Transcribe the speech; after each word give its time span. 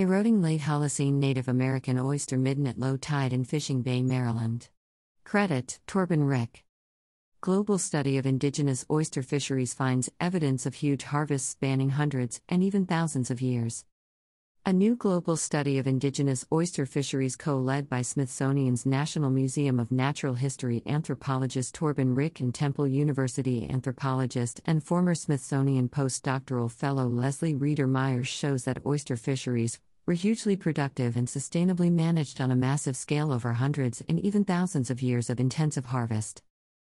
Eroding 0.00 0.40
late 0.40 0.62
Holocene 0.62 1.18
Native 1.18 1.46
American 1.46 1.98
oyster 1.98 2.38
midden 2.38 2.66
at 2.66 2.78
low 2.78 2.96
tide 2.96 3.34
in 3.34 3.44
Fishing 3.44 3.82
Bay, 3.82 4.02
Maryland. 4.02 4.70
Credit 5.24 5.78
Torben 5.86 6.26
Rick. 6.26 6.64
Global 7.42 7.76
study 7.76 8.16
of 8.16 8.24
indigenous 8.24 8.82
oyster 8.90 9.22
fisheries 9.22 9.74
finds 9.74 10.08
evidence 10.18 10.64
of 10.64 10.76
huge 10.76 11.02
harvests 11.02 11.50
spanning 11.50 11.90
hundreds 11.90 12.40
and 12.48 12.62
even 12.62 12.86
thousands 12.86 13.30
of 13.30 13.42
years. 13.42 13.84
A 14.64 14.72
new 14.72 14.96
global 14.96 15.36
study 15.36 15.76
of 15.76 15.86
indigenous 15.86 16.46
oyster 16.50 16.86
fisheries 16.86 17.36
co 17.36 17.58
led 17.58 17.86
by 17.90 18.00
Smithsonian's 18.00 18.86
National 18.86 19.28
Museum 19.28 19.78
of 19.78 19.92
Natural 19.92 20.32
History 20.32 20.82
anthropologist 20.86 21.74
Torben 21.74 22.16
Rick 22.16 22.40
and 22.40 22.54
Temple 22.54 22.86
University 22.86 23.68
anthropologist 23.68 24.62
and 24.64 24.82
former 24.82 25.14
Smithsonian 25.14 25.90
postdoctoral 25.90 26.70
fellow 26.70 27.06
Leslie 27.06 27.54
Reeder 27.54 27.86
Myers 27.86 28.28
shows 28.28 28.64
that 28.64 28.84
oyster 28.86 29.16
fisheries 29.16 29.78
were 30.10 30.14
hugely 30.14 30.56
productive 30.56 31.16
and 31.16 31.28
sustainably 31.28 31.88
managed 31.88 32.40
on 32.40 32.50
a 32.50 32.56
massive 32.56 32.96
scale 32.96 33.32
over 33.32 33.52
hundreds 33.52 34.02
and 34.08 34.18
even 34.18 34.44
thousands 34.44 34.90
of 34.90 35.00
years 35.00 35.30
of 35.30 35.38
intensive 35.38 35.86
harvest. 35.86 36.42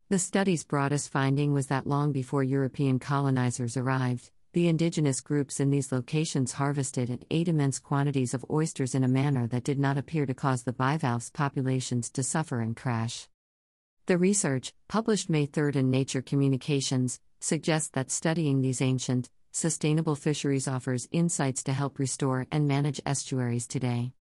The 0.10 0.18
study's 0.18 0.64
broadest 0.64 1.12
finding 1.12 1.54
was 1.54 1.68
that 1.68 1.86
long 1.86 2.12
before 2.12 2.42
European 2.42 2.98
colonizers 2.98 3.78
arrived, 3.78 4.32
the 4.54 4.68
indigenous 4.68 5.22
groups 5.22 5.60
in 5.60 5.70
these 5.70 5.92
locations 5.92 6.54
harvested 6.54 7.12
and 7.12 7.24
ate 7.30 7.48
immense 7.48 7.78
quantities 7.78 8.34
of 8.34 8.44
oysters 8.50 8.96
in 8.96 9.04
a 9.04 9.08
manner 9.08 9.46
that 9.50 9.66
did 9.66 9.78
not 9.78 10.00
appear 10.00 10.26
to 10.26 10.34
cause 10.34 10.64
the 10.64 10.74
bivalve's 10.74 11.30
populations 11.30 12.10
to 12.10 12.24
suffer 12.24 12.60
and 12.60 12.76
crash. 12.76 13.28
The 14.08 14.18
research, 14.18 14.74
published 14.88 15.30
May 15.30 15.46
3 15.46 15.74
in 15.76 15.92
Nature 15.92 16.24
Communications, 16.24 17.20
suggests 17.40 17.90
that 17.90 18.10
studying 18.10 18.62
these 18.62 18.82
ancient, 18.82 19.30
sustainable 19.52 20.16
fisheries 20.16 20.68
offers 20.68 21.08
insights 21.12 21.64
to 21.64 21.74
help 21.74 22.00
restore 22.00 22.48
and 22.52 22.68
manage 22.68 23.02
estuaries 23.06 23.68
today. 23.68 24.14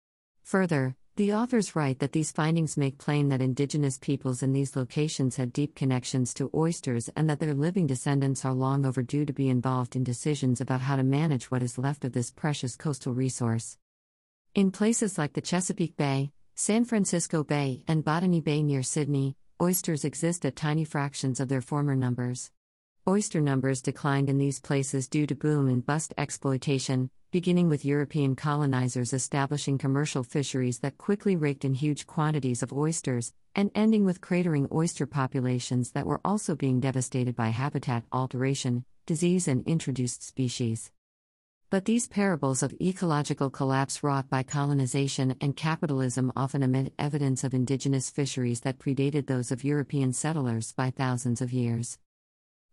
Further, 0.45 0.97
the 1.17 1.35
authors 1.35 1.75
write 1.75 1.99
that 1.99 2.13
these 2.13 2.31
findings 2.31 2.77
make 2.77 2.97
plain 2.97 3.29
that 3.29 3.43
indigenous 3.43 3.99
peoples 3.99 4.43
in 4.43 4.53
these 4.53 4.77
locations 4.77 5.35
had 5.35 5.53
deep 5.53 5.75
connections 5.75 6.33
to 6.35 6.49
oysters 6.55 7.11
and 7.17 7.29
that 7.29 7.41
their 7.41 7.55
living 7.55 7.89
descendants 7.89 8.45
are 8.45 8.55
long 8.55 8.87
overdue 8.87 9.25
to 9.25 9.33
be 9.33 9.49
involved 9.49 9.97
in 9.97 10.05
decisions 10.05 10.61
about 10.61 10.81
how 10.81 10.95
to 10.95 11.03
manage 11.03 11.51
what 11.51 11.63
is 11.63 11.77
left 11.77 12.05
of 12.05 12.13
this 12.13 12.31
precious 12.31 12.77
coastal 12.77 13.15
resource. 13.15 13.79
In 14.55 14.71
places 14.71 15.19
like 15.19 15.33
the 15.33 15.41
Chesapeake 15.41 15.97
Bay, 15.97 16.31
San 16.55 16.85
Francisco 16.85 17.43
Bay, 17.43 17.83
and 17.89 18.05
Botany 18.05 18.41
Bay 18.41 18.63
near 18.63 18.85
Sydney, 18.85 19.37
oysters 19.61 20.05
exist 20.05 20.47
at 20.47 20.57
tiny 20.57 20.85
fractions 20.85 21.41
of 21.41 21.49
their 21.49 21.61
former 21.61 21.97
numbers. 21.97 22.53
Oyster 23.09 23.41
numbers 23.41 23.81
declined 23.81 24.29
in 24.29 24.37
these 24.37 24.61
places 24.61 25.09
due 25.09 25.27
to 25.29 25.35
boom 25.35 25.67
and 25.69 25.87
bust 25.87 26.13
exploitation, 26.19 27.09
beginning 27.31 27.71
with 27.71 27.83
European 27.83 28.37
colonizers 28.37 29.15
establishing 29.15 29.79
commercial 29.79 30.23
fisheries 30.23 30.81
that 30.81 30.99
quickly 30.99 31.35
raked 31.35 31.65
in 31.65 31.73
huge 31.73 32.07
quantities 32.07 32.63
of 32.63 32.71
oysters, 32.71 33.33
and 33.55 33.71
ending 33.75 34.05
with 34.05 34.21
cratering 34.21 34.71
oyster 34.71 35.07
populations 35.07 35.93
that 35.93 36.05
were 36.05 36.21
also 36.23 36.55
being 36.55 36.81
devastated 36.81 37.35
by 37.35 37.49
habitat 37.49 38.05
alteration, 38.13 38.85
disease, 39.07 39.49
and 39.49 39.67
introduced 39.67 40.23
species. 40.23 40.93
But 41.71 41.87
these 41.87 42.09
parables 42.09 42.63
of 42.63 42.75
ecological 42.79 43.49
collapse 43.49 44.03
wrought 44.03 44.29
by 44.29 44.43
colonization 44.43 45.35
and 45.41 45.57
capitalism 45.57 46.31
often 46.37 46.63
omit 46.63 46.93
evidence 46.99 47.43
of 47.43 47.55
indigenous 47.55 48.11
fisheries 48.11 48.61
that 48.61 48.79
predated 48.79 49.29
those 49.29 49.51
of 49.51 49.65
European 49.65 50.13
settlers 50.13 50.73
by 50.73 50.91
thousands 50.91 51.41
of 51.41 51.55
years. 51.55 51.97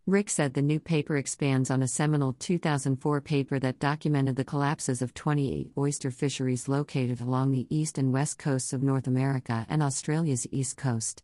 Rick 0.07 0.29
said 0.29 0.53
the 0.53 0.61
new 0.61 0.79
paper 0.79 1.17
expands 1.17 1.71
on 1.71 1.81
a 1.81 1.87
seminal 1.87 2.33
2004 2.33 3.21
paper 3.21 3.57
that 3.57 3.79
documented 3.79 4.35
the 4.35 4.43
collapses 4.43 5.01
of 5.01 5.15
28 5.15 5.71
oyster 5.75 6.11
fisheries 6.11 6.69
located 6.69 7.21
along 7.21 7.51
the 7.51 7.65
east 7.75 7.97
and 7.97 8.13
west 8.13 8.37
coasts 8.37 8.71
of 8.71 8.83
North 8.83 9.07
America 9.07 9.65
and 9.67 9.81
Australia's 9.81 10.45
east 10.51 10.77
coast. 10.77 11.23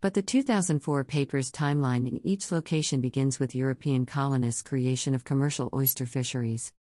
But 0.00 0.14
the 0.14 0.22
2004 0.22 1.04
paper's 1.04 1.50
timeline 1.50 2.08
in 2.08 2.26
each 2.26 2.50
location 2.50 3.02
begins 3.02 3.38
with 3.38 3.54
European 3.54 4.06
colonists' 4.06 4.62
creation 4.62 5.14
of 5.14 5.24
commercial 5.24 5.68
oyster 5.74 6.06
fisheries. 6.06 6.72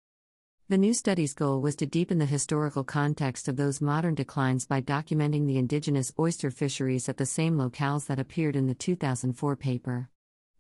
The 0.69 0.79
new 0.79 0.95
study's 0.95 1.35
goal 1.35 1.61
was 1.61 1.75
to 1.77 1.85
deepen 1.85 2.19
the 2.19 2.27
historical 2.27 2.85
context 2.85 3.49
of 3.49 3.57
those 3.57 3.81
modern 3.81 4.15
declines 4.15 4.67
by 4.67 4.83
documenting 4.83 5.49
the 5.49 5.59
indigenous 5.59 6.13
oyster 6.17 6.53
fisheries 6.53 7.09
at 7.09 7.17
the 7.17 7.27
same 7.27 7.57
locales 7.57 8.07
that 8.07 8.21
appeared 8.21 8.55
in 8.55 8.69
the 8.69 8.75
2004 8.75 9.57
paper. 9.57 10.11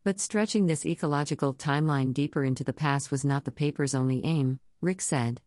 But 0.03 0.19
stretching 0.19 0.65
this 0.65 0.87
ecological 0.87 1.53
timeline 1.53 2.15
deeper 2.15 2.43
into 2.43 2.65
the 2.65 2.73
past 2.73 3.11
was 3.11 3.23
not 3.23 3.45
the 3.45 3.51
paper's 3.51 3.95
only 3.95 4.25
aim, 4.25 4.59
Rick 4.81 5.03
said. 5.03 5.43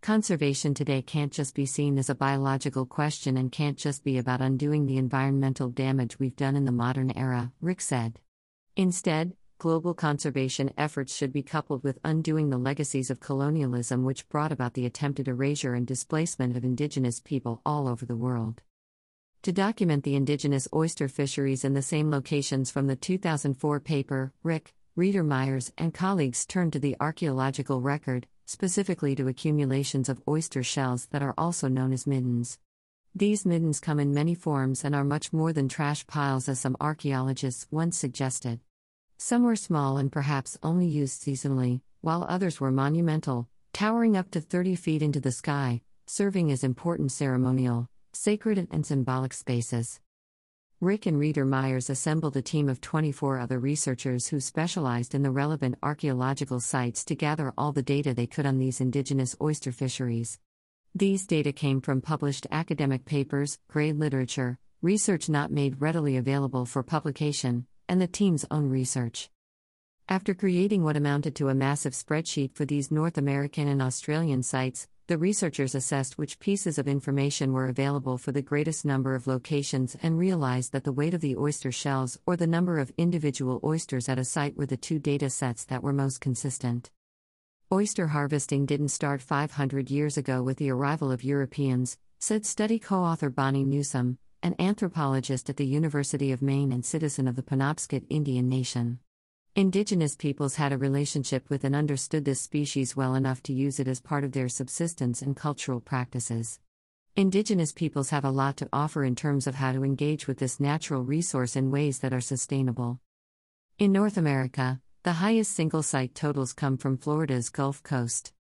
Conservation 0.00 0.74
today 0.74 1.00
can't 1.00 1.32
just 1.32 1.54
be 1.54 1.64
seen 1.64 1.96
as 1.96 2.10
a 2.10 2.14
biological 2.16 2.86
question 2.86 3.36
and 3.36 3.52
can't 3.52 3.78
just 3.78 4.02
be 4.02 4.18
about 4.18 4.40
undoing 4.40 4.86
the 4.86 4.96
environmental 4.96 5.68
damage 5.68 6.18
we've 6.18 6.34
done 6.34 6.56
in 6.56 6.64
the 6.64 6.72
modern 6.72 7.12
era, 7.16 7.52
Rick 7.60 7.80
said. 7.80 8.18
Instead, 8.74 9.34
global 9.58 9.94
conservation 9.94 10.72
efforts 10.76 11.14
should 11.14 11.32
be 11.32 11.44
coupled 11.44 11.84
with 11.84 12.00
undoing 12.02 12.50
the 12.50 12.58
legacies 12.58 13.10
of 13.10 13.20
colonialism 13.20 14.02
which 14.02 14.28
brought 14.28 14.50
about 14.50 14.74
the 14.74 14.86
attempted 14.86 15.28
erasure 15.28 15.74
and 15.74 15.86
displacement 15.86 16.56
of 16.56 16.64
indigenous 16.64 17.20
people 17.20 17.60
all 17.64 17.86
over 17.86 18.04
the 18.04 18.16
world. 18.16 18.60
To 19.42 19.52
document 19.52 20.02
the 20.02 20.16
indigenous 20.16 20.66
oyster 20.74 21.06
fisheries 21.06 21.64
in 21.64 21.72
the 21.72 21.80
same 21.80 22.10
locations 22.10 22.72
from 22.72 22.88
the 22.88 22.96
2004 22.96 23.78
paper, 23.78 24.32
Rick, 24.42 24.74
Reeder 24.96 25.22
Myers, 25.22 25.72
and 25.78 25.94
colleagues 25.94 26.44
turned 26.44 26.72
to 26.72 26.80
the 26.80 26.96
archaeological 26.98 27.80
record, 27.80 28.26
specifically 28.46 29.14
to 29.14 29.28
accumulations 29.28 30.08
of 30.08 30.20
oyster 30.26 30.64
shells 30.64 31.06
that 31.12 31.22
are 31.22 31.34
also 31.38 31.68
known 31.68 31.92
as 31.92 32.04
middens. 32.04 32.58
These 33.14 33.46
middens 33.46 33.78
come 33.78 34.00
in 34.00 34.12
many 34.12 34.34
forms 34.34 34.84
and 34.84 34.92
are 34.92 35.04
much 35.04 35.32
more 35.32 35.52
than 35.52 35.68
trash 35.68 36.04
piles, 36.08 36.48
as 36.48 36.58
some 36.58 36.76
archaeologists 36.80 37.68
once 37.70 37.96
suggested. 37.96 38.58
Some 39.18 39.44
were 39.44 39.56
small 39.56 39.98
and 39.98 40.10
perhaps 40.10 40.58
only 40.64 40.86
used 40.86 41.22
seasonally, 41.22 41.80
while 42.00 42.26
others 42.28 42.60
were 42.60 42.72
monumental, 42.72 43.48
towering 43.72 44.16
up 44.16 44.32
to 44.32 44.40
30 44.40 44.74
feet 44.74 45.00
into 45.00 45.20
the 45.20 45.32
sky, 45.32 45.82
serving 46.06 46.50
as 46.50 46.64
important 46.64 47.12
ceremonial, 47.12 47.88
sacred 48.12 48.68
and 48.70 48.84
symbolic 48.84 49.32
spaces. 49.32 50.00
Rick 50.80 51.06
and 51.06 51.18
Reeder 51.18 51.44
Myers 51.44 51.90
assembled 51.90 52.36
a 52.36 52.42
team 52.42 52.68
of 52.68 52.80
24 52.80 53.40
other 53.40 53.58
researchers 53.58 54.28
who 54.28 54.38
specialized 54.38 55.12
in 55.14 55.22
the 55.22 55.30
relevant 55.30 55.74
archaeological 55.82 56.60
sites 56.60 57.04
to 57.06 57.16
gather 57.16 57.52
all 57.58 57.72
the 57.72 57.82
data 57.82 58.14
they 58.14 58.28
could 58.28 58.46
on 58.46 58.58
these 58.58 58.80
indigenous 58.80 59.34
oyster 59.40 59.72
fisheries. 59.72 60.38
These 60.94 61.26
data 61.26 61.52
came 61.52 61.80
from 61.80 62.00
published 62.00 62.46
academic 62.50 63.04
papers, 63.04 63.58
gray 63.68 63.92
literature, 63.92 64.58
research 64.80 65.28
not 65.28 65.50
made 65.50 65.80
readily 65.80 66.16
available 66.16 66.64
for 66.64 66.84
publication, 66.84 67.66
and 67.88 68.00
the 68.00 68.06
team's 68.06 68.44
own 68.50 68.68
research. 68.68 69.30
After 70.08 70.32
creating 70.32 70.84
what 70.84 70.96
amounted 70.96 71.34
to 71.36 71.48
a 71.48 71.54
massive 71.54 71.92
spreadsheet 71.92 72.54
for 72.54 72.64
these 72.64 72.90
North 72.90 73.18
American 73.18 73.66
and 73.66 73.82
Australian 73.82 74.42
sites, 74.42 74.86
the 75.08 75.16
researchers 75.16 75.74
assessed 75.74 76.18
which 76.18 76.38
pieces 76.38 76.76
of 76.76 76.86
information 76.86 77.54
were 77.54 77.68
available 77.68 78.18
for 78.18 78.30
the 78.30 78.42
greatest 78.42 78.84
number 78.84 79.14
of 79.14 79.26
locations 79.26 79.96
and 80.02 80.18
realized 80.18 80.72
that 80.72 80.84
the 80.84 80.92
weight 80.92 81.14
of 81.14 81.22
the 81.22 81.34
oyster 81.34 81.72
shells 81.72 82.18
or 82.26 82.36
the 82.36 82.46
number 82.46 82.78
of 82.78 82.92
individual 82.98 83.58
oysters 83.64 84.06
at 84.06 84.18
a 84.18 84.24
site 84.24 84.54
were 84.54 84.66
the 84.66 84.76
two 84.76 84.98
data 84.98 85.30
sets 85.30 85.64
that 85.64 85.82
were 85.82 85.94
most 85.94 86.20
consistent. 86.20 86.90
Oyster 87.72 88.08
harvesting 88.08 88.66
didn't 88.66 88.90
start 88.90 89.22
500 89.22 89.90
years 89.90 90.18
ago 90.18 90.42
with 90.42 90.58
the 90.58 90.70
arrival 90.70 91.10
of 91.10 91.24
Europeans, 91.24 91.96
said 92.18 92.44
study 92.44 92.78
co 92.78 93.02
author 93.02 93.30
Bonnie 93.30 93.64
Newsom, 93.64 94.18
an 94.42 94.54
anthropologist 94.58 95.48
at 95.48 95.56
the 95.56 95.66
University 95.66 96.32
of 96.32 96.42
Maine 96.42 96.70
and 96.70 96.84
citizen 96.84 97.26
of 97.26 97.34
the 97.34 97.42
Penobscot 97.42 98.04
Indian 98.10 98.46
Nation. 98.46 98.98
Indigenous 99.58 100.14
peoples 100.14 100.54
had 100.54 100.72
a 100.72 100.78
relationship 100.78 101.50
with 101.50 101.64
and 101.64 101.74
understood 101.74 102.24
this 102.24 102.40
species 102.40 102.94
well 102.94 103.16
enough 103.16 103.42
to 103.42 103.52
use 103.52 103.80
it 103.80 103.88
as 103.88 103.98
part 103.98 104.22
of 104.22 104.30
their 104.30 104.48
subsistence 104.48 105.20
and 105.20 105.36
cultural 105.36 105.80
practices. 105.80 106.60
Indigenous 107.16 107.72
peoples 107.72 108.10
have 108.10 108.24
a 108.24 108.30
lot 108.30 108.56
to 108.58 108.68
offer 108.72 109.02
in 109.02 109.16
terms 109.16 109.48
of 109.48 109.56
how 109.56 109.72
to 109.72 109.82
engage 109.82 110.28
with 110.28 110.38
this 110.38 110.60
natural 110.60 111.02
resource 111.02 111.56
in 111.56 111.72
ways 111.72 111.98
that 111.98 112.12
are 112.12 112.20
sustainable. 112.20 113.00
In 113.80 113.90
North 113.90 114.16
America, 114.16 114.80
the 115.02 115.14
highest 115.14 115.50
single 115.50 115.82
site 115.82 116.14
totals 116.14 116.52
come 116.52 116.76
from 116.78 116.96
Florida's 116.96 117.50
Gulf 117.50 117.82
Coast. 117.82 118.32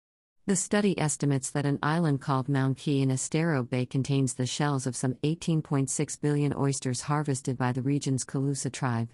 The 0.45 0.55
study 0.55 0.99
estimates 0.99 1.49
that 1.49 1.65
an 1.65 1.79
island 1.81 2.21
called 2.21 2.47
Mound 2.47 2.77
Key 2.77 3.01
in 3.01 3.09
Estero 3.09 3.63
Bay 3.63 3.87
contains 3.87 4.35
the 4.35 4.45
shells 4.45 4.85
of 4.85 4.95
some 4.95 5.15
18.6 5.23 6.21
billion 6.21 6.53
oysters 6.55 7.01
harvested 7.01 7.57
by 7.57 7.71
the 7.71 7.81
region's 7.81 8.23
Calusa 8.23 8.71
tribe. 8.71 9.09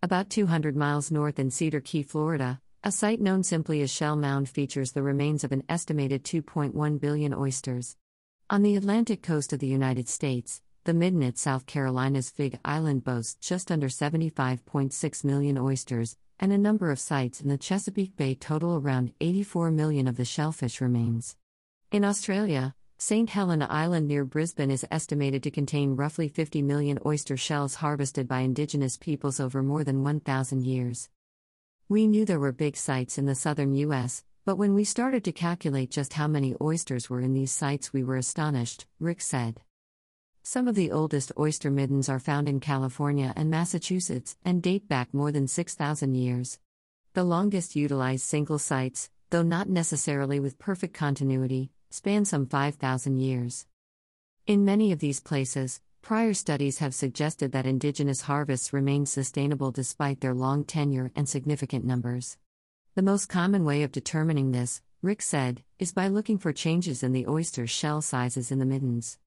About 0.00 0.30
200 0.30 0.76
miles 0.76 1.10
north 1.10 1.40
in 1.40 1.50
Cedar 1.50 1.80
Key, 1.80 2.04
Florida, 2.04 2.60
a 2.84 2.92
site 2.92 3.20
known 3.20 3.42
simply 3.42 3.80
as 3.82 3.90
Shell 3.90 4.14
Mound 4.14 4.48
features 4.48 4.92
the 4.92 5.02
remains 5.02 5.42
of 5.42 5.50
an 5.50 5.64
estimated 5.68 6.22
2.1 6.22 7.00
billion 7.00 7.34
oysters. 7.34 7.96
On 8.48 8.62
the 8.62 8.76
Atlantic 8.76 9.24
coast 9.24 9.52
of 9.52 9.58
the 9.58 9.66
United 9.66 10.08
States, 10.08 10.62
the 10.84 10.94
midden 10.94 11.24
at 11.24 11.36
South 11.36 11.66
Carolina's 11.66 12.30
Fig 12.30 12.60
Island 12.64 13.02
boasts 13.02 13.34
just 13.40 13.72
under 13.72 13.88
75.6 13.88 15.24
million 15.24 15.58
oysters, 15.58 16.16
and 16.38 16.52
a 16.52 16.58
number 16.58 16.92
of 16.92 17.00
sites 17.00 17.40
in 17.40 17.48
the 17.48 17.58
Chesapeake 17.58 18.14
Bay 18.14 18.36
total 18.36 18.76
around 18.76 19.14
84 19.20 19.72
million 19.72 20.06
of 20.06 20.16
the 20.16 20.24
shellfish 20.24 20.80
remains. 20.80 21.34
In 21.90 22.04
Australia, 22.04 22.76
St. 23.00 23.30
Helena 23.30 23.68
Island 23.70 24.08
near 24.08 24.24
Brisbane 24.24 24.72
is 24.72 24.84
estimated 24.90 25.44
to 25.44 25.52
contain 25.52 25.94
roughly 25.94 26.26
50 26.26 26.62
million 26.62 26.98
oyster 27.06 27.36
shells 27.36 27.76
harvested 27.76 28.26
by 28.26 28.40
indigenous 28.40 28.96
peoples 28.96 29.38
over 29.38 29.62
more 29.62 29.84
than 29.84 30.02
1,000 30.02 30.66
years. 30.66 31.08
We 31.88 32.08
knew 32.08 32.24
there 32.24 32.40
were 32.40 32.50
big 32.50 32.76
sites 32.76 33.16
in 33.16 33.26
the 33.26 33.36
southern 33.36 33.76
U.S., 33.76 34.24
but 34.44 34.56
when 34.56 34.74
we 34.74 34.82
started 34.82 35.22
to 35.24 35.32
calculate 35.32 35.92
just 35.92 36.14
how 36.14 36.26
many 36.26 36.56
oysters 36.60 37.08
were 37.08 37.20
in 37.20 37.34
these 37.34 37.52
sites, 37.52 37.92
we 37.92 38.02
were 38.02 38.16
astonished, 38.16 38.86
Rick 38.98 39.20
said. 39.20 39.60
Some 40.42 40.66
of 40.66 40.74
the 40.74 40.90
oldest 40.90 41.30
oyster 41.38 41.70
middens 41.70 42.08
are 42.08 42.18
found 42.18 42.48
in 42.48 42.58
California 42.58 43.32
and 43.36 43.48
Massachusetts 43.48 44.36
and 44.44 44.60
date 44.60 44.88
back 44.88 45.14
more 45.14 45.30
than 45.30 45.46
6,000 45.46 46.16
years. 46.16 46.58
The 47.14 47.22
longest 47.22 47.76
utilized 47.76 48.24
single 48.24 48.58
sites, 48.58 49.08
though 49.30 49.42
not 49.42 49.68
necessarily 49.68 50.40
with 50.40 50.58
perfect 50.58 50.94
continuity, 50.94 51.70
span 51.90 52.24
some 52.24 52.46
5,000 52.46 53.18
years. 53.18 53.66
In 54.46 54.64
many 54.64 54.92
of 54.92 54.98
these 54.98 55.20
places, 55.20 55.80
prior 56.02 56.34
studies 56.34 56.78
have 56.78 56.94
suggested 56.94 57.52
that 57.52 57.66
indigenous 57.66 58.22
harvests 58.22 58.72
remain 58.72 59.06
sustainable 59.06 59.70
despite 59.70 60.20
their 60.20 60.34
long 60.34 60.64
tenure 60.64 61.10
and 61.14 61.28
significant 61.28 61.84
numbers. 61.84 62.38
The 62.94 63.02
most 63.02 63.28
common 63.28 63.64
way 63.64 63.82
of 63.82 63.92
determining 63.92 64.52
this, 64.52 64.82
Rick 65.02 65.22
said, 65.22 65.62
is 65.78 65.92
by 65.92 66.08
looking 66.08 66.38
for 66.38 66.52
changes 66.52 67.02
in 67.02 67.12
the 67.12 67.26
oyster 67.26 67.66
shell 67.66 68.02
sizes 68.02 68.50
in 68.50 68.58
the 68.58 68.66
middens. 68.66 69.18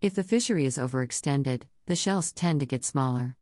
If 0.00 0.14
the 0.14 0.22
fishery 0.22 0.66
is 0.66 0.78
overextended, 0.78 1.62
the 1.86 1.96
shells 1.96 2.32
tend 2.32 2.60
to 2.60 2.66
get 2.66 2.84
smaller. 2.84 3.36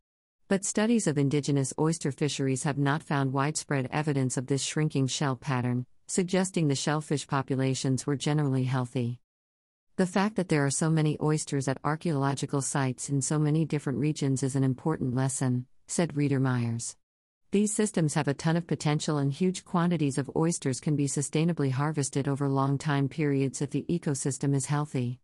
But 0.47 0.63
studies 0.63 1.05
of 1.05 1.17
indigenous 1.17 1.73
oyster 1.77 2.11
fisheries 2.11 2.63
have 2.63 2.77
not 2.77 3.03
found 3.03 3.33
widespread 3.33 3.89
evidence 3.91 4.37
of 4.37 4.47
this 4.47 4.63
shrinking 4.63 5.07
shell 5.07 5.35
pattern, 5.35 5.85
suggesting 6.07 6.67
the 6.67 6.75
shellfish 6.75 7.27
populations 7.27 8.05
were 8.05 8.15
generally 8.15 8.65
healthy. 8.65 9.19
The 9.97 10.05
fact 10.05 10.35
that 10.35 10.49
there 10.49 10.65
are 10.65 10.71
so 10.71 10.89
many 10.89 11.17
oysters 11.21 11.67
at 11.67 11.77
archaeological 11.83 12.61
sites 12.61 13.09
in 13.09 13.21
so 13.21 13.39
many 13.39 13.63
different 13.63 13.99
regions 13.99 14.43
is 14.43 14.55
an 14.55 14.63
important 14.63 15.15
lesson, 15.15 15.67
said 15.87 16.17
Reeder 16.17 16.39
Myers. 16.39 16.97
These 17.51 17.73
systems 17.73 18.15
have 18.15 18.27
a 18.27 18.33
ton 18.33 18.57
of 18.57 18.67
potential, 18.67 19.17
and 19.17 19.31
huge 19.31 19.63
quantities 19.63 20.17
of 20.17 20.29
oysters 20.35 20.81
can 20.81 20.97
be 20.97 21.07
sustainably 21.07 21.71
harvested 21.71 22.27
over 22.27 22.49
long 22.49 22.77
time 22.77 23.07
periods 23.07 23.61
if 23.61 23.69
the 23.69 23.85
ecosystem 23.89 24.53
is 24.53 24.65
healthy. 24.65 25.21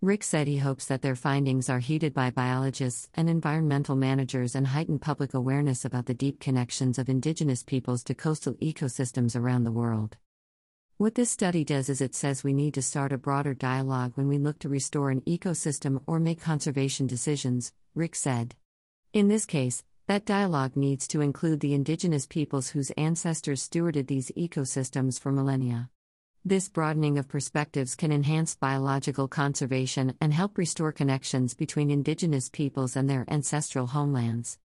Rick 0.00 0.22
said 0.22 0.46
he 0.46 0.58
hopes 0.58 0.84
that 0.86 1.02
their 1.02 1.16
findings 1.16 1.68
are 1.68 1.80
heeded 1.80 2.14
by 2.14 2.30
biologists 2.30 3.08
and 3.14 3.28
environmental 3.28 3.96
managers 3.96 4.54
and 4.54 4.68
heighten 4.68 5.00
public 5.00 5.34
awareness 5.34 5.84
about 5.84 6.06
the 6.06 6.14
deep 6.14 6.38
connections 6.38 7.00
of 7.00 7.08
indigenous 7.08 7.64
peoples 7.64 8.04
to 8.04 8.14
coastal 8.14 8.54
ecosystems 8.54 9.34
around 9.34 9.64
the 9.64 9.72
world. 9.72 10.16
What 10.98 11.16
this 11.16 11.32
study 11.32 11.64
does 11.64 11.88
is 11.88 12.00
it 12.00 12.14
says 12.14 12.44
we 12.44 12.52
need 12.52 12.74
to 12.74 12.82
start 12.82 13.12
a 13.12 13.18
broader 13.18 13.54
dialogue 13.54 14.12
when 14.14 14.28
we 14.28 14.38
look 14.38 14.60
to 14.60 14.68
restore 14.68 15.10
an 15.10 15.22
ecosystem 15.22 16.00
or 16.06 16.20
make 16.20 16.40
conservation 16.40 17.08
decisions, 17.08 17.72
Rick 17.96 18.14
said. 18.14 18.54
In 19.12 19.26
this 19.26 19.46
case, 19.46 19.82
that 20.06 20.24
dialogue 20.24 20.76
needs 20.76 21.08
to 21.08 21.22
include 21.22 21.58
the 21.58 21.74
indigenous 21.74 22.24
peoples 22.24 22.68
whose 22.68 22.92
ancestors 22.92 23.68
stewarded 23.68 24.06
these 24.06 24.30
ecosystems 24.36 25.18
for 25.18 25.32
millennia. 25.32 25.90
This 26.44 26.68
broadening 26.68 27.18
of 27.18 27.28
perspectives 27.28 27.96
can 27.96 28.12
enhance 28.12 28.54
biological 28.54 29.26
conservation 29.26 30.14
and 30.20 30.32
help 30.32 30.56
restore 30.56 30.92
connections 30.92 31.52
between 31.52 31.90
indigenous 31.90 32.48
peoples 32.48 32.94
and 32.94 33.10
their 33.10 33.24
ancestral 33.28 33.88
homelands. 33.88 34.56